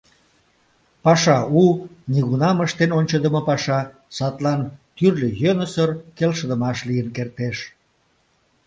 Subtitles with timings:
[1.03, 1.63] Паша у,
[2.13, 3.79] нигунам ыштен ончыдымо паша;
[4.15, 4.61] садлан
[4.95, 7.57] тӱрлӧ йӧнысыр, келшыдымаш лийын кертеш.